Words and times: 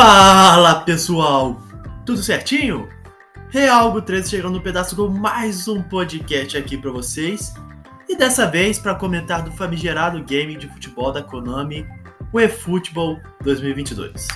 Fala 0.00 0.76
pessoal, 0.82 1.60
tudo 2.06 2.22
certinho? 2.22 2.88
Realgo 3.50 4.00
13 4.00 4.30
chegando 4.30 4.52
no 4.52 4.60
pedaço 4.60 4.94
com 4.94 5.08
mais 5.08 5.66
um 5.66 5.82
podcast 5.82 6.56
aqui 6.56 6.78
para 6.78 6.92
vocês 6.92 7.52
e 8.08 8.16
dessa 8.16 8.46
vez 8.46 8.78
para 8.78 8.94
comentar 8.94 9.42
do 9.42 9.50
famigerado 9.50 10.22
game 10.22 10.54
de 10.54 10.68
futebol 10.68 11.10
da 11.10 11.20
Konami, 11.20 11.84
o 12.32 12.38
eFootball 12.38 13.18
2022. 13.42 14.28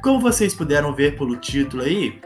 Como 0.00 0.20
vocês 0.20 0.54
puderam 0.54 0.94
ver 0.94 1.18
pelo 1.18 1.34
título 1.34 1.82
aí, 1.82 2.20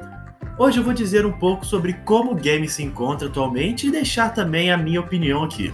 hoje 0.59 0.79
eu 0.79 0.84
vou 0.84 0.93
dizer 0.93 1.25
um 1.25 1.32
pouco 1.32 1.64
sobre 1.64 1.95
como 2.05 2.32
o 2.32 2.37
game 2.37 2.68
se 2.68 2.82
encontra 2.82 3.29
atualmente 3.29 3.87
e 3.87 3.91
deixar 3.91 4.34
também 4.34 4.71
a 4.71 4.77
minha 4.77 5.01
opinião 5.01 5.43
aqui. 5.43 5.73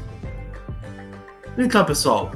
Então 1.58 1.84
pessoal, 1.84 2.30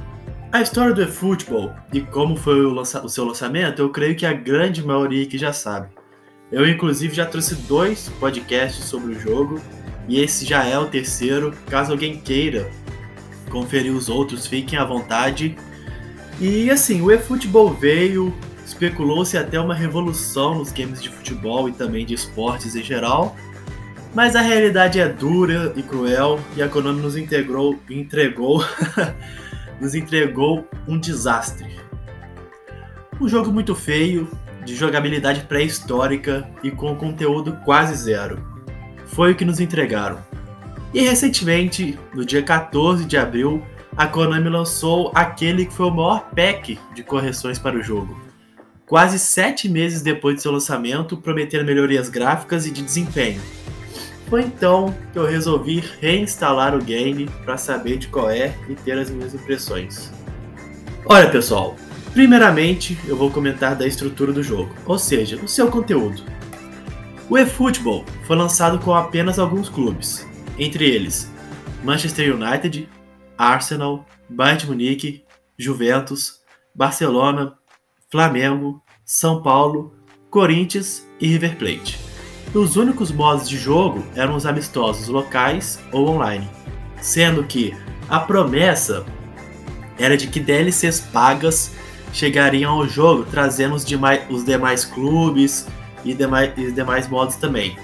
a 0.52 0.60
história 0.60 0.92
do 0.92 1.02
eFootball 1.02 1.72
e 1.92 2.00
como 2.00 2.36
foi 2.36 2.64
o, 2.64 2.74
o, 2.74 3.08
seu 3.08 3.24
lançamento, 3.24 3.80
eu 3.80 3.90
creio 3.90 4.16
que 4.16 4.26
a 4.26 4.32
grande 4.32 4.84
maioria 4.84 5.24
que 5.26 5.38
já 5.38 5.52
sabe. 5.52 5.88
Eu, 6.50 6.68
inclusive, 6.68 7.14
já 7.14 7.24
trouxe 7.24 7.54
dois 7.54 8.08
podcasts 8.18 8.84
sobre 8.84 9.12
o 9.12 9.20
jogo 9.20 9.60
e 10.08 10.20
esse 10.20 10.44
já 10.44 10.64
é 10.64 10.76
o 10.76 10.86
terceiro. 10.86 11.54
Caso 11.68 11.92
alguém 11.92 12.16
queira 12.16 12.68
conferir 13.48 13.92
os 13.92 14.08
outros, 14.08 14.46
fiquem 14.46 14.76
à 14.76 14.84
vontade. 14.84 15.56
E 16.40 16.68
assim, 16.68 17.00
o 17.00 17.12
eFootball 17.12 17.72
veio, 17.72 18.34
especulou-se 18.66 19.38
até 19.38 19.60
uma 19.60 19.74
revolução 19.74 20.56
nos 20.56 20.72
games 20.72 21.00
de 21.00 21.10
futebol 21.10 21.68
e 21.68 21.72
também 21.72 22.04
de 22.04 22.14
esportes 22.14 22.74
em 22.74 22.82
geral. 22.82 23.36
Mas 24.12 24.34
a 24.34 24.40
realidade 24.40 24.98
é 24.98 25.08
dura 25.08 25.72
e 25.76 25.82
cruel 25.84 26.40
e 26.56 26.62
a 26.62 26.68
Konami 26.68 27.00
nos 27.00 27.16
integrou, 27.16 27.78
entregou 27.88 28.64
nos 29.80 29.94
entregou 29.94 30.68
um 30.86 30.98
desastre. 30.98 31.78
Um 33.20 33.28
jogo 33.28 33.50
muito 33.50 33.74
feio, 33.74 34.28
de 34.64 34.76
jogabilidade 34.76 35.42
pré-histórica 35.42 36.48
e 36.62 36.70
com 36.70 36.94
conteúdo 36.94 37.58
quase 37.64 37.94
zero. 37.94 38.44
Foi 39.06 39.32
o 39.32 39.34
que 39.34 39.44
nos 39.44 39.58
entregaram. 39.58 40.22
E 40.92 41.00
recentemente, 41.00 41.98
no 42.14 42.24
dia 42.24 42.42
14 42.42 43.04
de 43.04 43.16
abril, 43.16 43.62
a 43.96 44.06
Konami 44.06 44.48
lançou 44.48 45.10
aquele 45.14 45.66
que 45.66 45.72
foi 45.72 45.86
o 45.86 45.90
maior 45.90 46.30
pack 46.30 46.78
de 46.94 47.02
correções 47.02 47.58
para 47.58 47.76
o 47.76 47.82
jogo. 47.82 48.20
Quase 48.86 49.18
sete 49.18 49.68
meses 49.68 50.02
depois 50.02 50.36
de 50.36 50.42
seu 50.42 50.52
lançamento, 50.52 51.16
prometendo 51.16 51.64
melhorias 51.64 52.08
gráficas 52.08 52.66
e 52.66 52.70
de 52.70 52.82
desempenho 52.82 53.40
foi 54.30 54.42
então 54.42 54.96
que 55.12 55.18
eu 55.18 55.26
resolvi 55.26 55.82
reinstalar 56.00 56.74
o 56.74 56.82
game 56.82 57.28
para 57.44 57.56
saber 57.56 57.98
de 57.98 58.06
qual 58.06 58.30
é 58.30 58.56
e 58.68 58.76
ter 58.76 58.96
as 58.96 59.10
minhas 59.10 59.34
impressões. 59.34 60.12
Olha 61.04 61.28
pessoal, 61.28 61.74
primeiramente 62.12 62.96
eu 63.08 63.16
vou 63.16 63.28
comentar 63.28 63.74
da 63.74 63.86
estrutura 63.86 64.32
do 64.32 64.42
jogo, 64.42 64.72
ou 64.86 64.96
seja, 64.96 65.36
o 65.36 65.48
seu 65.48 65.68
conteúdo. 65.68 66.22
O 67.28 67.36
eFootball 67.36 68.04
foi 68.24 68.36
lançado 68.36 68.78
com 68.78 68.94
apenas 68.94 69.38
alguns 69.38 69.68
clubes, 69.68 70.26
entre 70.56 70.88
eles 70.88 71.30
Manchester 71.82 72.34
United, 72.34 72.88
Arsenal, 73.36 74.06
Bayern 74.28 74.60
de 74.60 74.66
Munique, 74.68 75.24
Juventus, 75.58 76.40
Barcelona, 76.72 77.54
Flamengo, 78.10 78.80
São 79.04 79.42
Paulo, 79.42 79.96
Corinthians 80.30 81.08
e 81.20 81.26
River 81.26 81.56
Plate. 81.56 82.09
Os 82.52 82.76
únicos 82.76 83.12
modos 83.12 83.48
de 83.48 83.56
jogo 83.56 84.04
eram 84.16 84.34
os 84.34 84.44
amistosos 84.44 85.06
locais 85.06 85.78
ou 85.92 86.08
online, 86.08 86.50
sendo 87.00 87.44
que 87.44 87.76
a 88.08 88.18
promessa 88.18 89.04
era 89.96 90.16
de 90.16 90.26
que 90.26 90.40
DLCs 90.40 90.98
pagas 90.98 91.70
chegariam 92.12 92.72
ao 92.72 92.88
jogo 92.88 93.24
trazendo 93.30 93.76
os 93.76 93.84
demais, 93.84 94.22
os 94.28 94.44
demais 94.44 94.84
clubes 94.84 95.68
e 96.04 96.12
demais, 96.12 96.52
e 96.56 96.72
demais 96.72 97.08
modos 97.08 97.36
também, 97.36 97.78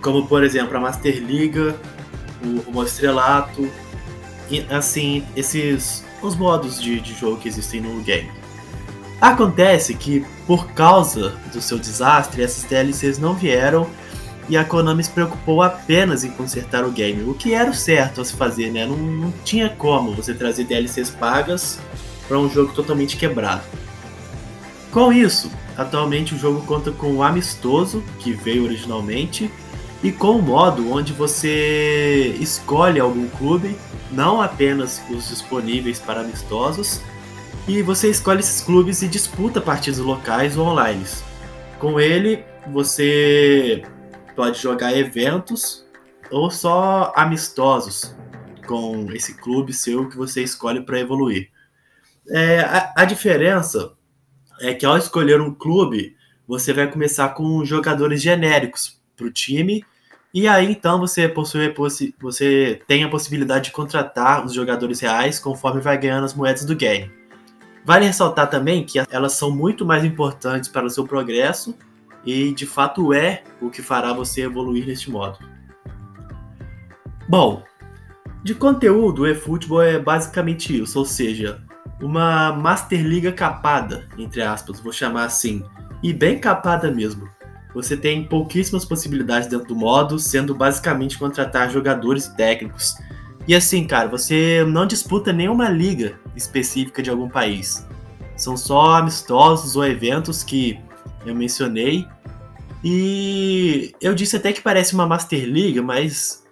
como 0.00 0.26
por 0.26 0.42
exemplo 0.42 0.76
a 0.78 0.80
Master 0.80 1.22
Liga, 1.22 1.76
o, 2.42 2.78
o 2.78 2.82
Estrelato, 2.82 3.68
e 4.50 4.64
assim, 4.70 5.26
esses 5.36 6.04
os 6.22 6.34
modos 6.34 6.80
de, 6.80 7.00
de 7.00 7.12
jogo 7.12 7.36
que 7.36 7.48
existem 7.48 7.82
no 7.82 8.00
game. 8.02 8.30
Acontece 9.20 9.94
que, 9.94 10.24
por 10.46 10.68
causa 10.72 11.34
do 11.52 11.60
seu 11.60 11.78
desastre, 11.78 12.42
essas 12.42 12.64
DLCs 12.64 13.18
não 13.18 13.34
vieram 13.34 13.88
e 14.48 14.56
a 14.56 14.64
Konami 14.64 15.02
se 15.02 15.10
preocupou 15.10 15.62
apenas 15.62 16.22
em 16.22 16.30
consertar 16.30 16.84
o 16.84 16.90
game, 16.90 17.28
o 17.28 17.34
que 17.34 17.52
era 17.52 17.70
o 17.70 17.74
certo 17.74 18.20
a 18.20 18.24
se 18.24 18.34
fazer, 18.34 18.70
né? 18.70 18.86
Não, 18.86 18.96
não 18.96 19.32
tinha 19.44 19.68
como 19.68 20.14
você 20.14 20.34
trazer 20.34 20.64
DLCs 20.64 21.10
pagas 21.10 21.80
para 22.28 22.38
um 22.38 22.48
jogo 22.48 22.72
totalmente 22.72 23.16
quebrado. 23.16 23.62
Com 24.92 25.12
isso, 25.12 25.50
atualmente 25.76 26.34
o 26.34 26.38
jogo 26.38 26.62
conta 26.62 26.92
com 26.92 27.12
o 27.16 27.22
Amistoso, 27.22 28.02
que 28.20 28.32
veio 28.32 28.64
originalmente, 28.64 29.50
e 30.02 30.12
com 30.12 30.32
o 30.32 30.42
modo 30.42 30.92
onde 30.92 31.12
você 31.12 32.36
escolhe 32.38 33.00
algum 33.00 33.28
clube, 33.28 33.76
não 34.12 34.40
apenas 34.40 35.02
os 35.10 35.28
disponíveis 35.28 35.98
para 35.98 36.20
amistosos, 36.20 37.00
e 37.68 37.82
você 37.82 38.08
escolhe 38.08 38.40
esses 38.40 38.60
clubes 38.60 39.02
e 39.02 39.08
disputa 39.08 39.60
partidas 39.60 39.98
locais 39.98 40.56
ou 40.56 40.66
online. 40.66 41.04
Com 41.78 41.98
ele, 41.98 42.44
você 42.72 43.82
pode 44.36 44.60
jogar 44.60 44.96
eventos 44.96 45.84
ou 46.30 46.50
só 46.50 47.12
amistosos 47.16 48.14
com 48.66 49.10
esse 49.12 49.34
clube 49.34 49.72
seu 49.72 50.08
que 50.08 50.16
você 50.16 50.42
escolhe 50.42 50.80
para 50.80 51.00
evoluir. 51.00 51.50
É, 52.28 52.60
a, 52.60 52.92
a, 52.96 53.04
diferença 53.04 53.92
é 54.60 54.74
que 54.74 54.84
ao 54.84 54.96
escolher 54.96 55.40
um 55.40 55.54
clube, 55.54 56.16
você 56.46 56.72
vai 56.72 56.90
começar 56.90 57.28
com 57.30 57.64
jogadores 57.64 58.20
genéricos 58.20 59.00
para 59.16 59.26
o 59.26 59.32
time, 59.32 59.84
e 60.34 60.48
aí 60.48 60.70
então 60.70 60.98
você 60.98 61.28
possui 61.28 61.72
você 62.20 62.80
tem 62.86 63.04
a 63.04 63.08
possibilidade 63.08 63.66
de 63.66 63.70
contratar 63.70 64.44
os 64.44 64.52
jogadores 64.52 65.00
reais 65.00 65.38
conforme 65.38 65.80
vai 65.80 65.96
ganhando 65.96 66.24
as 66.24 66.34
moedas 66.34 66.64
do 66.64 66.74
game. 66.74 67.10
Vale 67.86 68.04
ressaltar 68.04 68.50
também 68.50 68.84
que 68.84 68.98
elas 69.08 69.34
são 69.34 69.48
muito 69.48 69.86
mais 69.86 70.04
importantes 70.04 70.68
para 70.68 70.84
o 70.84 70.90
seu 70.90 71.06
progresso 71.06 71.72
e 72.24 72.52
de 72.52 72.66
fato 72.66 73.14
é 73.14 73.44
o 73.60 73.70
que 73.70 73.80
fará 73.80 74.12
você 74.12 74.42
evoluir 74.42 74.84
neste 74.84 75.08
modo. 75.08 75.38
Bom, 77.28 77.62
de 78.42 78.56
conteúdo, 78.56 79.22
o 79.22 79.26
eFootball 79.28 79.82
é 79.82 80.00
basicamente 80.00 80.76
isso, 80.82 80.98
ou 80.98 81.04
seja, 81.04 81.62
uma 82.02 82.52
Master 82.52 83.06
Liga 83.06 83.30
capada, 83.30 84.08
entre 84.18 84.42
aspas, 84.42 84.80
vou 84.80 84.92
chamar 84.92 85.24
assim, 85.24 85.62
e 86.02 86.12
bem 86.12 86.40
capada 86.40 86.90
mesmo. 86.90 87.28
Você 87.72 87.96
tem 87.96 88.24
pouquíssimas 88.24 88.84
possibilidades 88.84 89.48
dentro 89.48 89.68
do 89.68 89.76
modo, 89.76 90.18
sendo 90.18 90.56
basicamente 90.56 91.16
contratar 91.16 91.70
jogadores 91.70 92.26
técnicos. 92.26 92.96
E 93.46 93.54
assim, 93.54 93.86
cara, 93.86 94.08
você 94.08 94.64
não 94.66 94.86
disputa 94.86 95.32
nenhuma 95.32 95.68
liga 95.68 96.18
específica 96.36 97.02
de 97.02 97.10
algum 97.10 97.28
país. 97.28 97.86
São 98.36 98.56
só 98.56 98.96
amistosos 98.96 99.76
ou 99.76 99.86
eventos 99.86 100.44
que 100.44 100.78
eu 101.24 101.34
mencionei 101.34 102.06
e 102.84 103.92
eu 104.00 104.14
disse 104.14 104.36
até 104.36 104.52
que 104.52 104.60
parece 104.60 104.94
uma 104.94 105.06
Master 105.06 105.44
League, 105.44 105.80
mas 105.80 106.44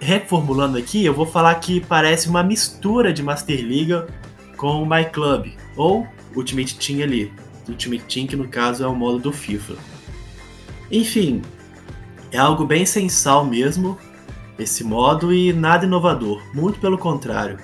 reformulando 0.00 0.78
aqui, 0.78 1.04
eu 1.04 1.12
vou 1.12 1.26
falar 1.26 1.54
que 1.56 1.80
parece 1.80 2.28
uma 2.28 2.42
mistura 2.42 3.12
de 3.12 3.22
Master 3.22 3.58
League 3.58 4.12
com 4.56 4.82
o 4.82 4.86
My 4.86 5.04
Club, 5.04 5.52
ou 5.76 6.06
Ultimate 6.34 6.76
Team 6.76 7.02
ali. 7.02 7.32
Ultimate 7.68 8.04
Team, 8.04 8.26
que 8.26 8.36
no 8.36 8.48
caso 8.48 8.84
é 8.84 8.86
o 8.86 8.94
modo 8.94 9.18
do 9.18 9.32
FIFA. 9.32 9.74
Enfim, 10.90 11.42
é 12.30 12.38
algo 12.38 12.64
bem 12.64 12.84
sensal 12.84 13.44
mesmo, 13.44 13.98
esse 14.58 14.84
modo, 14.84 15.32
e 15.32 15.52
nada 15.52 15.86
inovador, 15.86 16.42
muito 16.52 16.78
pelo 16.78 16.98
contrário. 16.98 17.58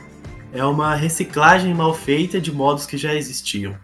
É 0.53 0.65
uma 0.65 0.95
reciclagem 0.95 1.73
mal 1.73 1.95
feita 1.95 2.41
de 2.41 2.53
modos 2.53 2.87
que 2.87 2.97
já 2.97 3.15
existiam. 3.15 3.77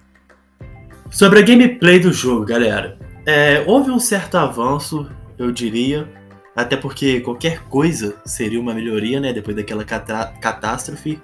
Sobre 1.11 1.39
a 1.39 1.43
gameplay 1.43 2.01
do 2.01 2.13
jogo, 2.13 2.45
galera. 2.45 2.99
É, 3.25 3.65
houve 3.67 3.91
um 3.91 4.01
certo 4.01 4.37
avanço, 4.37 5.09
eu 5.39 5.53
diria, 5.53 6.09
até 6.55 6.77
porque 6.77 7.21
qualquer 7.21 7.63
coisa 7.65 8.17
seria 8.25 8.61
uma 8.61 8.75
melhoria, 8.75 9.21
né, 9.21 9.33
depois 9.33 9.55
daquela 9.55 9.85
catástrofe, 9.85 11.21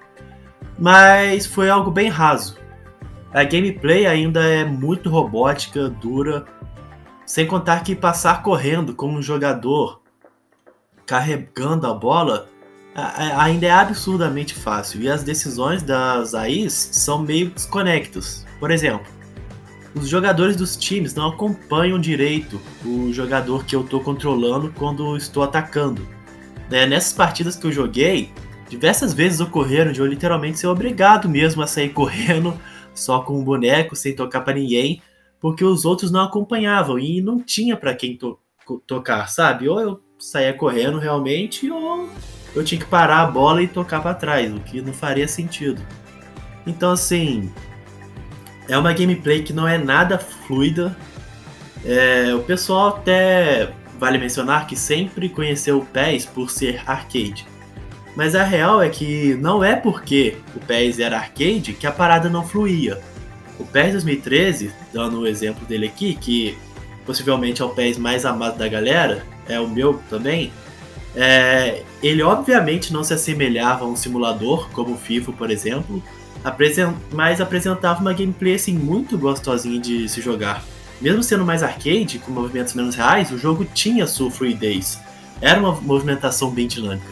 mas 0.78 1.46
foi 1.46 1.68
algo 1.70 1.90
bem 1.90 2.08
raso. 2.08 2.56
A 3.32 3.42
gameplay 3.42 4.06
ainda 4.06 4.44
é 4.44 4.64
muito 4.64 5.08
robótica, 5.08 5.88
dura, 5.88 6.44
sem 7.24 7.46
contar 7.46 7.82
que 7.82 7.96
passar 7.96 8.42
correndo 8.42 8.94
como 8.94 9.18
um 9.18 9.22
jogador 9.22 10.02
carregando 11.06 11.86
a 11.86 11.94
bola 11.94 12.48
ainda 12.94 13.66
é 13.66 13.70
absurdamente 13.70 14.54
fácil 14.54 15.00
e 15.00 15.08
as 15.08 15.22
decisões 15.22 15.82
das 15.82 16.34
AIs 16.34 16.72
são 16.72 17.18
meio 17.20 17.50
desconectas. 17.50 18.46
Por 18.60 18.70
exemplo, 18.70 19.06
os 19.94 20.08
jogadores 20.08 20.56
dos 20.56 20.76
times 20.76 21.14
não 21.14 21.28
acompanham 21.28 21.98
direito 21.98 22.60
o 22.84 23.12
jogador 23.12 23.64
que 23.64 23.74
eu 23.74 23.82
estou 23.82 24.00
controlando 24.00 24.72
quando 24.76 25.16
estou 25.16 25.42
atacando. 25.42 26.06
Né? 26.70 26.86
Nessas 26.86 27.12
partidas 27.12 27.56
que 27.56 27.66
eu 27.66 27.72
joguei, 27.72 28.30
diversas 28.68 29.12
vezes 29.12 29.40
ocorreram 29.40 29.92
de 29.92 30.00
eu 30.00 30.06
literalmente 30.06 30.58
ser 30.58 30.66
obrigado 30.66 31.28
mesmo 31.28 31.62
a 31.62 31.66
sair 31.66 31.90
correndo 31.94 32.58
só 32.94 33.20
com 33.20 33.38
um 33.38 33.44
boneco, 33.44 33.96
sem 33.96 34.14
tocar 34.14 34.42
para 34.42 34.54
ninguém, 34.54 35.02
porque 35.40 35.64
os 35.64 35.84
outros 35.84 36.10
não 36.10 36.20
acompanhavam 36.20 36.98
e 36.98 37.20
não 37.20 37.38
tinha 37.40 37.76
para 37.76 37.94
quem 37.94 38.16
to 38.16 38.38
tocar, 38.86 39.28
sabe? 39.28 39.68
Ou 39.68 39.80
eu 39.80 40.00
saía 40.18 40.54
correndo 40.54 40.98
realmente, 40.98 41.68
ou 41.70 42.08
eu 42.54 42.64
tinha 42.64 42.80
que 42.80 42.86
parar 42.86 43.22
a 43.22 43.26
bola 43.26 43.62
e 43.62 43.68
tocar 43.68 44.00
para 44.00 44.14
trás, 44.14 44.52
o 44.52 44.60
que 44.60 44.80
não 44.80 44.92
faria 44.92 45.26
sentido. 45.26 45.80
Então, 46.66 46.92
assim, 46.92 47.50
é 48.68 48.76
uma 48.76 48.92
gameplay 48.92 49.42
que 49.42 49.52
não 49.52 49.66
é 49.66 49.78
nada 49.78 50.18
fluida. 50.18 50.96
É, 51.84 52.34
o 52.34 52.40
pessoal 52.40 52.88
até 52.88 53.72
vale 53.98 54.18
mencionar 54.18 54.66
que 54.66 54.76
sempre 54.76 55.28
conheceu 55.28 55.78
o 55.78 55.86
PES 55.86 56.26
por 56.26 56.50
ser 56.50 56.82
arcade. 56.86 57.46
Mas 58.14 58.34
a 58.34 58.44
real 58.44 58.82
é 58.82 58.88
que 58.88 59.34
não 59.34 59.64
é 59.64 59.74
porque 59.74 60.36
o 60.54 60.60
PES 60.60 60.98
era 60.98 61.16
arcade 61.16 61.72
que 61.72 61.86
a 61.86 61.92
parada 61.92 62.28
não 62.28 62.46
fluía. 62.46 63.00
O 63.58 63.64
PES 63.64 63.92
2013, 63.92 64.72
dando 64.92 65.20
o 65.20 65.26
exemplo 65.26 65.66
dele 65.66 65.86
aqui, 65.86 66.14
que 66.14 66.56
possivelmente 67.06 67.62
é 67.62 67.64
o 67.64 67.70
PES 67.70 67.96
mais 67.96 68.24
amado 68.24 68.58
da 68.58 68.68
galera, 68.68 69.24
é 69.48 69.58
o 69.58 69.68
meu 69.68 70.00
também, 70.10 70.52
é, 71.14 71.82
ele 72.02 72.22
obviamente 72.22 72.92
não 72.92 73.04
se 73.04 73.12
assemelhava 73.12 73.84
a 73.84 73.88
um 73.88 73.96
simulador, 73.96 74.68
como 74.70 74.94
o 74.94 74.98
FIFA, 74.98 75.32
por 75.32 75.50
exemplo, 75.50 76.02
mas 77.12 77.40
apresentava 77.40 78.00
uma 78.00 78.12
gameplay 78.12 78.54
assim, 78.54 78.72
muito 78.72 79.16
gostosinha 79.18 79.80
de 79.80 80.08
se 80.08 80.20
jogar. 80.20 80.64
Mesmo 81.00 81.22
sendo 81.22 81.44
mais 81.44 81.62
arcade, 81.62 82.18
com 82.18 82.32
movimentos 82.32 82.74
menos 82.74 82.94
reais, 82.94 83.30
o 83.30 83.38
jogo 83.38 83.64
tinha 83.64 84.06
sua 84.06 84.30
fluidez. 84.30 85.00
Era 85.40 85.58
uma 85.58 85.72
movimentação 85.72 86.50
bem 86.50 86.66
dinâmica. 86.66 87.10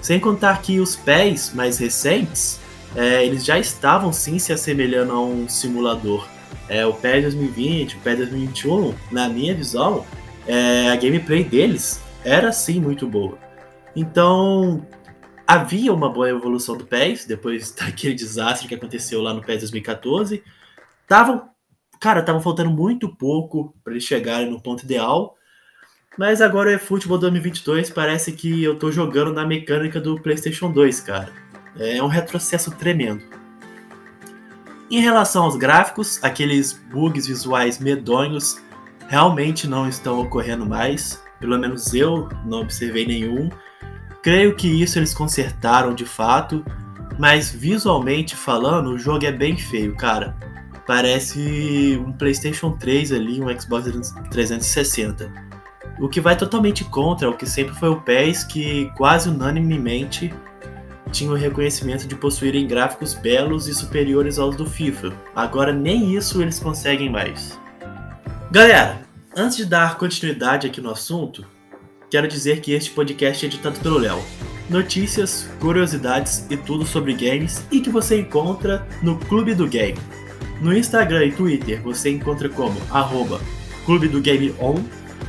Sem 0.00 0.18
contar 0.20 0.62
que 0.62 0.78
os 0.78 0.94
pés 0.96 1.52
mais 1.52 1.78
recentes, 1.78 2.60
é, 2.94 3.24
eles 3.24 3.44
já 3.44 3.58
estavam 3.58 4.12
sim 4.12 4.38
se 4.38 4.52
assemelhando 4.52 5.12
a 5.12 5.20
um 5.20 5.48
simulador. 5.48 6.26
É, 6.68 6.86
o 6.86 6.92
PES 6.92 7.22
2020, 7.22 7.96
o 7.96 7.98
PES 8.00 8.18
2021, 8.18 8.94
na 9.10 9.28
minha 9.28 9.54
visão, 9.54 10.04
é, 10.46 10.88
a 10.90 10.96
gameplay 10.96 11.42
deles 11.42 12.00
era 12.24 12.52
sim 12.52 12.80
muito 12.80 13.06
boa. 13.06 13.38
Então, 13.94 14.86
havia 15.46 15.92
uma 15.92 16.10
boa 16.10 16.28
evolução 16.28 16.76
do 16.76 16.86
PES, 16.86 17.24
depois 17.24 17.72
daquele 17.78 18.14
desastre 18.14 18.68
que 18.68 18.74
aconteceu 18.74 19.22
lá 19.22 19.32
no 19.32 19.42
PES 19.42 19.60
2014. 19.60 20.42
Tavam, 21.06 21.48
cara, 22.00 22.20
estavam 22.20 22.40
faltando 22.40 22.70
muito 22.70 23.08
pouco 23.08 23.74
para 23.82 23.94
eles 23.94 24.04
chegarem 24.04 24.50
no 24.50 24.60
ponto 24.60 24.84
ideal. 24.84 25.34
Mas 26.18 26.40
agora 26.40 26.70
o 26.70 26.72
eFootball 26.72 27.16
2022 27.18 27.90
parece 27.90 28.32
que 28.32 28.62
eu 28.62 28.76
tô 28.76 28.90
jogando 28.90 29.32
na 29.32 29.46
mecânica 29.46 30.00
do 30.00 30.20
PlayStation 30.20 30.70
2, 30.70 31.00
cara. 31.00 31.32
É 31.78 32.02
um 32.02 32.08
retrocesso 32.08 32.72
tremendo. 32.72 33.22
Em 34.90 35.00
relação 35.00 35.44
aos 35.44 35.54
gráficos, 35.54 36.18
aqueles 36.24 36.72
bugs 36.72 37.26
visuais 37.26 37.78
medonhos 37.78 38.60
realmente 39.06 39.68
não 39.68 39.88
estão 39.88 40.20
ocorrendo 40.20 40.66
mais. 40.66 41.22
Pelo 41.40 41.58
menos 41.58 41.94
eu 41.94 42.28
não 42.44 42.60
observei 42.60 43.06
nenhum. 43.06 43.48
Creio 44.22 44.54
que 44.54 44.68
isso 44.68 44.98
eles 44.98 45.14
consertaram 45.14 45.94
de 45.94 46.04
fato, 46.04 46.64
mas 47.18 47.50
visualmente 47.50 48.36
falando, 48.36 48.90
o 48.90 48.98
jogo 48.98 49.24
é 49.24 49.32
bem 49.32 49.56
feio, 49.56 49.94
cara. 49.94 50.36
Parece 50.86 52.00
um 52.04 52.12
PlayStation 52.12 52.72
3 52.72 53.12
ali, 53.12 53.40
um 53.40 53.60
Xbox 53.60 54.12
360. 54.30 55.30
O 56.00 56.08
que 56.08 56.20
vai 56.20 56.36
totalmente 56.36 56.84
contra 56.84 57.28
o 57.28 57.36
que 57.36 57.44
sempre 57.44 57.74
foi 57.74 57.88
o 57.88 58.00
PES, 58.00 58.44
que 58.44 58.90
quase 58.96 59.28
unanimemente 59.28 60.32
tinha 61.10 61.30
o 61.30 61.34
reconhecimento 61.34 62.06
de 62.06 62.14
possuírem 62.14 62.66
gráficos 62.66 63.14
belos 63.14 63.66
e 63.66 63.74
superiores 63.74 64.38
aos 64.38 64.56
do 64.56 64.66
FIFA. 64.66 65.12
Agora 65.34 65.72
nem 65.72 66.14
isso 66.14 66.40
eles 66.40 66.58
conseguem 66.60 67.10
mais. 67.10 67.58
Galera, 68.50 69.00
antes 69.38 69.56
de 69.56 69.64
dar 69.64 69.96
continuidade 69.96 70.66
aqui 70.66 70.80
no 70.80 70.90
assunto, 70.90 71.46
quero 72.10 72.26
dizer 72.26 72.60
que 72.60 72.72
este 72.72 72.90
podcast 72.90 73.44
é 73.44 73.48
editado 73.48 73.78
pelo 73.78 73.98
Léo. 73.98 74.20
Notícias, 74.68 75.48
curiosidades 75.60 76.44
e 76.50 76.56
tudo 76.56 76.84
sobre 76.84 77.14
games 77.14 77.64
e 77.70 77.80
que 77.80 77.88
você 77.88 78.20
encontra 78.20 78.86
no 79.00 79.16
Clube 79.16 79.54
do 79.54 79.66
Game. 79.66 79.96
No 80.60 80.76
Instagram 80.76 81.26
e 81.26 81.32
Twitter 81.32 81.80
você 81.82 82.10
encontra 82.10 82.48
como 82.48 82.78
arroba 82.90 83.40
Clube 83.86 84.08
do 84.08 84.20
Game 84.20 84.54
On, 84.60 84.74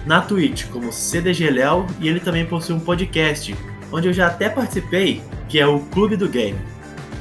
na 0.06 0.22
Twitch 0.22 0.66
como 0.70 0.92
CDGLéo 0.92 1.86
e 2.02 2.08
ele 2.10 2.20
também 2.20 2.46
possui 2.46 2.76
um 2.76 2.80
podcast, 2.80 3.56
onde 3.92 4.08
eu 4.08 4.14
já 4.14 4.28
até 4.28 4.50
participei, 4.50 5.22
que 5.48 5.60
é 5.60 5.68
o 5.68 5.80
Clube 5.82 6.18
do 6.18 6.28
Game. 6.28 6.60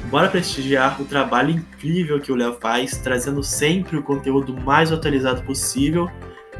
Bora 0.09 0.27
prestigiar 0.27 0.99
o 0.99 1.05
trabalho 1.05 1.51
incrível 1.51 2.19
que 2.19 2.31
o 2.31 2.35
Léo 2.35 2.57
faz, 2.59 2.97
trazendo 2.97 3.43
sempre 3.43 3.95
o 3.95 4.03
conteúdo 4.03 4.53
mais 4.59 4.91
atualizado 4.91 5.43
possível 5.43 6.09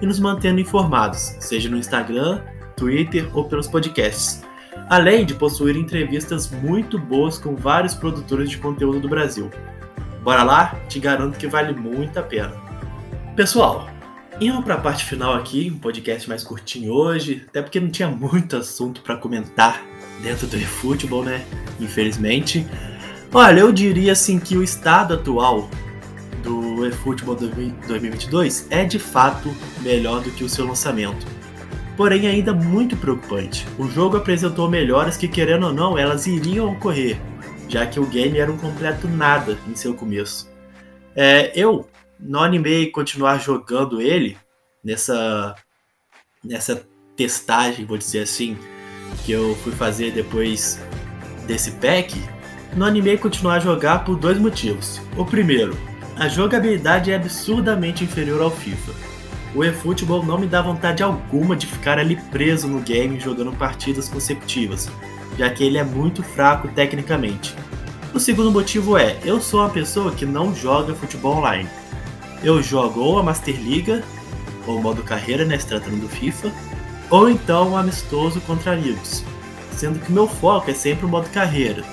e 0.01 0.05
nos 0.05 0.19
mantendo 0.19 0.59
informados, 0.59 1.35
seja 1.39 1.69
no 1.69 1.77
Instagram, 1.77 2.41
Twitter 2.75 3.29
ou 3.33 3.43
pelos 3.45 3.67
podcasts. 3.67 4.41
Além 4.89 5.25
de 5.25 5.35
possuir 5.35 5.75
entrevistas 5.75 6.49
muito 6.49 6.97
boas 6.97 7.37
com 7.37 7.55
vários 7.55 7.93
produtores 7.93 8.49
de 8.49 8.57
conteúdo 8.57 8.99
do 8.99 9.09
Brasil. 9.09 9.51
Bora 10.23 10.43
lá? 10.43 10.75
Te 10.87 10.99
garanto 10.99 11.37
que 11.37 11.47
vale 11.47 11.73
muito 11.73 12.17
a 12.17 12.23
pena. 12.23 12.53
Pessoal, 13.35 13.87
indo 14.41 14.61
para 14.63 14.75
a 14.75 14.79
parte 14.79 15.05
final 15.05 15.33
aqui, 15.33 15.71
um 15.73 15.77
podcast 15.77 16.27
mais 16.27 16.43
curtinho 16.43 16.93
hoje, 16.93 17.45
até 17.49 17.61
porque 17.61 17.79
não 17.79 17.89
tinha 17.89 18.09
muito 18.09 18.55
assunto 18.55 19.01
para 19.01 19.17
comentar 19.17 19.83
dentro 20.21 20.47
do 20.47 20.55
eFootball, 20.55 21.23
né? 21.23 21.45
Infelizmente. 21.79 22.65
Olha, 23.31 23.59
eu 23.59 23.71
diria 23.71 24.13
assim 24.13 24.39
que 24.39 24.57
o 24.57 24.63
estado 24.63 25.13
atual 25.13 25.69
do 26.79 26.87
eFootball 26.87 27.35
2022 27.35 28.67
é 28.69 28.85
de 28.85 28.99
fato 28.99 29.53
melhor 29.81 30.21
do 30.21 30.31
que 30.31 30.43
o 30.43 30.49
seu 30.49 30.65
lançamento 30.65 31.25
porém 31.99 32.27
ainda 32.29 32.53
muito 32.53 32.95
preocupante. 32.95 33.67
O 33.77 33.85
jogo 33.89 34.15
apresentou 34.15 34.69
melhoras 34.69 35.17
que, 35.17 35.27
querendo 35.27 35.65
ou 35.65 35.73
não, 35.73 35.97
elas 35.97 36.27
iriam 36.27 36.71
ocorrer, 36.71 37.19
já 37.67 37.85
que 37.85 37.99
o 37.99 38.05
game 38.05 38.37
era 38.37 38.49
um 38.49 38.57
completo 38.57 39.05
nada 39.05 39.57
em 39.67 39.75
seu 39.75 39.93
começo. 39.93 40.49
É, 41.13 41.51
eu 41.53 41.89
não 42.17 42.41
animei 42.41 42.89
continuar 42.89 43.39
jogando 43.39 44.01
ele 44.01 44.37
nessa, 44.81 45.53
nessa 46.41 46.81
testagem, 47.17 47.83
vou 47.83 47.97
dizer 47.97 48.21
assim, 48.21 48.57
que 49.25 49.33
eu 49.33 49.53
fui 49.55 49.73
fazer 49.73 50.13
depois 50.13 50.81
desse 51.45 51.71
pack. 51.71 52.15
Não 52.77 52.87
animei 52.87 53.17
continuar 53.17 53.55
a 53.55 53.59
jogar 53.59 54.05
por 54.05 54.15
dois 54.15 54.37
motivos. 54.37 55.01
O 55.17 55.25
primeiro, 55.25 55.77
a 56.19 56.27
jogabilidade 56.27 57.11
é 57.11 57.15
absurdamente 57.15 58.03
inferior 58.03 58.41
ao 58.41 58.51
FIFA 58.51 59.09
o 59.55 59.63
eFootball 59.63 60.23
não 60.23 60.37
me 60.37 60.47
dá 60.47 60.61
vontade 60.61 61.01
alguma 61.01 61.55
de 61.55 61.65
ficar 61.65 61.97
ali 61.97 62.15
preso 62.15 62.67
no 62.67 62.79
game 62.79 63.19
jogando 63.19 63.51
partidas 63.51 64.07
consecutivas, 64.07 64.89
já 65.37 65.49
que 65.49 65.63
ele 65.63 65.77
é 65.77 65.83
muito 65.83 66.21
fraco 66.21 66.67
tecnicamente. 66.67 67.55
O 68.13 68.19
segundo 68.19 68.51
motivo 68.51 68.97
é, 68.97 69.17
eu 69.23 69.41
sou 69.41 69.61
uma 69.61 69.69
pessoa 69.69 70.11
que 70.11 70.25
não 70.25 70.53
joga 70.53 70.93
futebol 70.93 71.37
online. 71.37 71.67
Eu 72.43 72.61
jogo 72.61 73.01
ou 73.01 73.19
a 73.19 73.23
Master 73.23 73.55
Liga, 73.59 74.03
ou 74.67 74.81
modo 74.81 75.01
carreira, 75.01 75.45
né, 75.45 75.57
se 75.57 75.67
tratando 75.67 76.01
do 76.01 76.07
FIFA, 76.09 76.51
ou 77.09 77.29
então 77.29 77.71
um 77.71 77.77
amistoso 77.77 78.39
contra 78.41 78.73
amigos, 78.73 79.23
sendo 79.75 79.99
que 79.99 80.11
meu 80.11 80.27
foco 80.27 80.69
é 80.69 80.73
sempre 80.75 81.05
o 81.05 81.09
modo 81.09 81.27
carreira, 81.29 81.83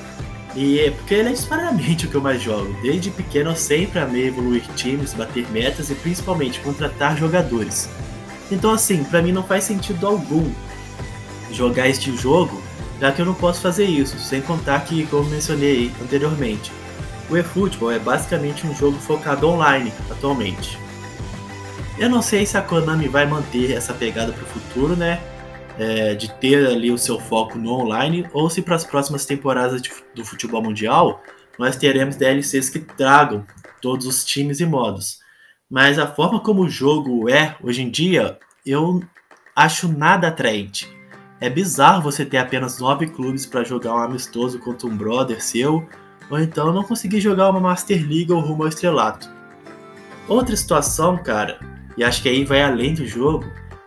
e 0.57 0.81
é 0.81 0.91
porque 0.91 1.15
ele 1.15 1.29
é 1.29 1.33
disparadamente 1.33 2.07
o 2.07 2.09
que 2.09 2.15
eu 2.15 2.21
mais 2.21 2.43
jogo. 2.43 2.75
Desde 2.81 3.11
pequeno 3.11 3.51
eu 3.51 3.57
sempre 3.57 4.01
amei 4.01 4.29
evoluir 4.29 4.63
times, 4.75 5.13
bater 5.13 5.47
metas 5.51 5.91
e 5.91 5.95
principalmente 5.95 6.61
contratar 6.61 7.17
jogadores. 7.17 7.91
Então 8.51 8.73
assim, 8.73 9.05
para 9.05 9.21
mim 9.21 9.33
não 9.33 9.43
faz 9.43 9.65
sentido 9.65 10.07
algum 10.07 10.51
jogar 11.53 11.89
este 11.89 12.17
jogo, 12.17 12.63
já 12.99 13.13
que 13.13 13.21
eu 13.21 13.27
não 13.27 13.35
posso 13.35 13.61
fazer 13.61 13.85
isso, 13.85 14.19
sem 14.19 14.41
contar 14.41 14.81
que, 14.81 15.07
como 15.07 15.29
mencionei 15.29 15.93
anteriormente, 16.03 16.73
o 17.29 17.37
eFootball 17.37 17.93
é 17.93 17.99
basicamente 17.99 18.67
um 18.67 18.75
jogo 18.75 18.99
focado 18.99 19.49
online 19.49 19.93
atualmente. 20.11 20.79
Eu 21.99 22.09
não 22.09 22.23
sei 22.23 22.47
se 22.47 22.57
a 22.57 22.63
Konami 22.63 23.09
vai 23.09 23.27
manter 23.27 23.73
essa 23.73 23.93
pegada 23.93 24.33
para 24.33 24.43
o 24.43 24.47
futuro, 24.47 24.97
né? 24.97 25.21
É, 25.79 26.15
de 26.15 26.33
ter 26.35 26.67
ali 26.67 26.91
o 26.91 26.99
seu 26.99 27.19
foco 27.21 27.59
no 27.59 27.73
online, 27.73 28.29
ou 28.33 28.49
se 28.49 28.63
para 28.63 28.77
as 28.77 28.85
próximas 28.85 29.27
temporadas 29.27 29.83
de, 29.83 29.91
do 30.15 30.25
futebol 30.25 30.63
mundial 30.63 31.23
nós 31.59 31.77
teremos 31.77 32.17
DLCs 32.17 32.69
que 32.69 32.81
tragam 32.81 33.47
todos 33.81 34.07
os 34.07 34.25
times 34.25 34.61
e 34.61 34.67
modos. 34.67 35.21
Mas 35.71 35.99
a 35.99 36.07
forma 36.07 36.41
como 36.41 36.63
o 36.63 36.69
jogo 36.69 37.29
é 37.29 37.57
hoje 37.63 37.83
em 37.83 37.91
dia, 37.91 38.39
eu 38.65 39.03
acho 39.55 39.89
nada 39.89 40.29
atraente. 40.29 40.95
É 41.41 41.51
bizarro 41.51 42.03
você 42.03 42.25
ter 42.25 42.39
apenas 42.39 42.79
nove 42.79 43.09
clubes 43.09 43.45
para 43.45 43.65
jogar 43.65 43.95
um 43.95 44.03
amistoso 44.03 44.59
contra 44.59 44.87
um 44.87 44.97
brother 44.97 45.43
seu, 45.43 45.87
ou 46.31 46.39
então 46.39 46.73
não 46.73 46.85
conseguir 46.85 47.21
jogar 47.21 47.51
uma 47.51 47.61
Master 47.61 48.01
League 48.01 48.33
ou 48.33 48.41
rumo 48.41 48.63
ao 48.63 48.69
estrelato. 48.69 49.29
Outra 50.29 50.57
situação, 50.57 51.17
cara, 51.19 51.59
e 51.97 52.05
acho 52.05 52.23
que 52.23 52.29
aí 52.29 52.45
vai 52.45 52.63
além 52.63 52.95
do 52.95 53.07
jogo, 53.07 53.45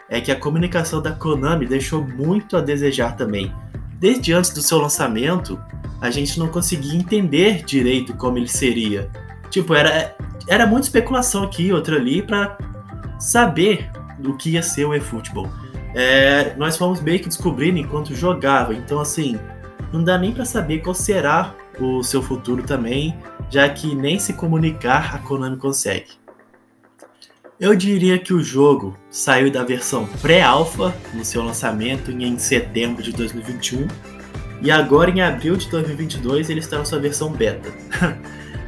é 0.09 0.19
que 0.19 0.31
a 0.31 0.35
comunicação 0.35 1.01
da 1.01 1.11
Konami 1.11 1.65
deixou 1.65 2.03
muito 2.03 2.57
a 2.57 2.61
desejar 2.61 3.15
também. 3.15 3.53
Desde 3.99 4.33
antes 4.33 4.51
do 4.51 4.61
seu 4.61 4.79
lançamento, 4.79 5.59
a 6.01 6.09
gente 6.09 6.39
não 6.39 6.47
conseguia 6.47 6.95
entender 6.95 7.63
direito 7.63 8.15
como 8.15 8.37
ele 8.37 8.47
seria. 8.47 9.09
Tipo, 9.49 9.73
era 9.73 10.15
era 10.49 10.65
muita 10.65 10.87
especulação 10.87 11.43
aqui, 11.43 11.71
outra 11.71 11.95
ali, 11.97 12.23
para 12.23 12.57
saber 13.19 13.87
do 14.17 14.35
que 14.35 14.51
ia 14.51 14.63
ser 14.63 14.85
o 14.85 14.95
eFootball. 14.95 15.47
É, 15.93 16.55
nós 16.57 16.75
fomos 16.75 17.01
meio 17.01 17.19
que 17.19 17.27
descobrindo 17.27 17.77
enquanto 17.77 18.15
jogava, 18.15 18.73
então 18.73 18.99
assim, 18.99 19.39
não 19.93 20.03
dá 20.03 20.17
nem 20.17 20.33
para 20.33 20.45
saber 20.45 20.79
qual 20.79 20.95
será 20.95 21.53
o 21.79 22.01
seu 22.03 22.21
futuro 22.21 22.63
também, 22.63 23.15
já 23.49 23.69
que 23.69 23.93
nem 23.93 24.17
se 24.17 24.33
comunicar 24.33 25.15
a 25.15 25.19
Konami 25.19 25.57
consegue. 25.57 26.19
Eu 27.59 27.75
diria 27.75 28.17
que 28.17 28.33
o 28.33 28.41
jogo 28.41 28.97
saiu 29.09 29.51
da 29.51 29.65
versão 29.65 30.07
pré-alpha 30.21 30.95
no 31.13 31.25
seu 31.25 31.43
lançamento 31.43 32.09
em 32.09 32.37
setembro 32.37 33.03
de 33.03 33.11
2021 33.11 33.85
e 34.61 34.71
agora 34.71 35.11
em 35.11 35.19
abril 35.19 35.57
de 35.57 35.69
2022 35.69 36.49
ele 36.49 36.61
está 36.61 36.77
na 36.77 36.85
sua 36.85 36.99
versão 36.99 37.33
beta. 37.33 37.69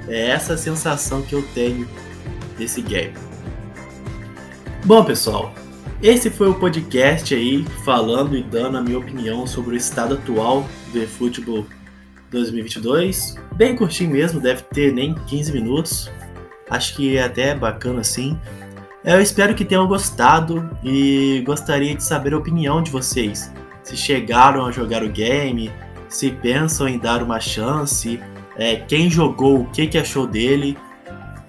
é 0.09 0.31
essa 0.31 0.55
a 0.55 0.57
sensação 0.57 1.21
que 1.21 1.33
eu 1.33 1.41
tenho 1.53 1.87
desse 2.57 2.81
game. 2.81 3.13
Bom, 4.83 5.05
pessoal, 5.05 5.53
esse 6.03 6.29
foi 6.29 6.49
o 6.49 6.55
podcast 6.55 7.33
aí 7.33 7.63
falando 7.85 8.35
e 8.35 8.43
dando 8.43 8.77
a 8.77 8.81
minha 8.81 8.99
opinião 8.99 9.47
sobre 9.47 9.75
o 9.75 9.77
estado 9.77 10.15
atual 10.15 10.67
do 10.91 11.01
eFootball 11.01 11.65
2022. 12.29 13.35
Bem 13.55 13.73
curtinho 13.73 14.11
mesmo, 14.11 14.41
deve 14.41 14.63
ter 14.63 14.91
nem 14.91 15.15
15 15.15 15.53
minutos. 15.53 16.11
Acho 16.69 16.93
que 16.97 17.15
é 17.15 17.23
até 17.23 17.55
bacana 17.55 18.01
assim. 18.01 18.37
Eu 19.03 19.19
espero 19.19 19.55
que 19.55 19.65
tenham 19.65 19.87
gostado 19.87 20.69
e 20.83 21.41
gostaria 21.43 21.95
de 21.95 22.03
saber 22.03 22.33
a 22.33 22.37
opinião 22.37 22.83
de 22.83 22.91
vocês. 22.91 23.51
Se 23.83 23.97
chegaram 23.97 24.63
a 24.63 24.71
jogar 24.71 25.03
o 25.03 25.09
game, 25.09 25.71
se 26.07 26.29
pensam 26.29 26.87
em 26.87 26.99
dar 26.99 27.23
uma 27.23 27.39
chance, 27.39 28.19
é, 28.55 28.75
quem 28.75 29.09
jogou, 29.09 29.61
o 29.61 29.65
que, 29.71 29.87
que 29.87 29.97
achou 29.97 30.27
dele. 30.27 30.77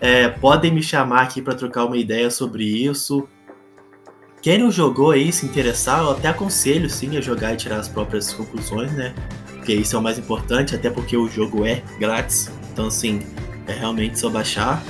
É, 0.01 0.29
podem 0.29 0.73
me 0.73 0.83
chamar 0.83 1.23
aqui 1.23 1.43
para 1.43 1.55
trocar 1.55 1.85
uma 1.85 1.97
ideia 1.99 2.31
sobre 2.31 2.65
isso. 2.65 3.29
Quem 4.41 4.57
não 4.57 4.71
jogou 4.71 5.11
aí, 5.11 5.31
se 5.31 5.45
interessar, 5.45 6.01
eu 6.01 6.11
até 6.11 6.29
aconselho 6.29 6.89
sim 6.89 7.19
a 7.19 7.21
jogar 7.21 7.53
e 7.53 7.57
tirar 7.57 7.77
as 7.77 7.89
próprias 7.89 8.33
conclusões, 8.33 8.91
né? 8.93 9.15
Porque 9.49 9.75
isso 9.75 9.95
é 9.95 9.99
o 9.99 10.03
mais 10.03 10.19
importante, 10.19 10.75
até 10.75 10.91
porque 10.91 11.17
o 11.17 11.29
jogo 11.29 11.67
é 11.67 11.83
grátis. 12.01 12.51
Então, 12.73 12.87
assim, 12.87 13.21
é 13.69 13.75
realmente 13.75 14.19
só 14.19 14.31
baixar. 14.31 14.83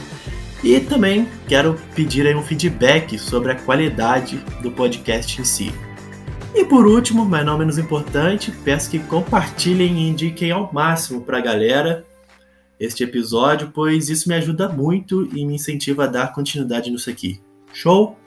E 0.62 0.78
também 0.80 1.28
quero 1.48 1.76
pedir 1.94 2.26
aí 2.26 2.34
um 2.34 2.42
feedback 2.42 3.18
sobre 3.18 3.52
a 3.52 3.56
qualidade 3.56 4.38
do 4.62 4.70
podcast 4.70 5.40
em 5.40 5.44
si. 5.44 5.72
E 6.54 6.64
por 6.64 6.86
último, 6.86 7.24
mas 7.24 7.44
não 7.44 7.58
menos 7.58 7.78
importante, 7.78 8.52
peço 8.64 8.90
que 8.90 8.98
compartilhem 8.98 9.98
e 9.98 10.08
indiquem 10.08 10.50
ao 10.50 10.72
máximo 10.72 11.22
para 11.22 11.38
a 11.38 11.40
galera 11.40 12.04
este 12.78 13.04
episódio, 13.04 13.70
pois 13.72 14.08
isso 14.08 14.28
me 14.28 14.34
ajuda 14.34 14.68
muito 14.68 15.28
e 15.36 15.46
me 15.46 15.54
incentiva 15.54 16.04
a 16.04 16.08
dar 16.08 16.32
continuidade 16.32 16.90
nisso 16.90 17.08
aqui. 17.08 17.40
Show? 17.72 18.18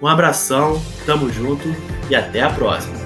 Um 0.00 0.06
abração, 0.06 0.80
tamo 1.06 1.30
junto 1.30 1.64
e 2.10 2.14
até 2.14 2.42
a 2.42 2.50
próxima! 2.50 3.03